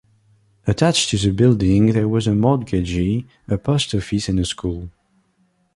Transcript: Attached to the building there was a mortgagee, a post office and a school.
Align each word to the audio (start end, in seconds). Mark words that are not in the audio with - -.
Attached 0.65 1.11
to 1.11 1.17
the 1.19 1.29
building 1.31 1.91
there 1.91 2.07
was 2.07 2.25
a 2.25 2.33
mortgagee, 2.33 3.27
a 3.47 3.55
post 3.59 3.93
office 3.93 4.29
and 4.29 4.39
a 4.39 4.45
school. 4.45 4.89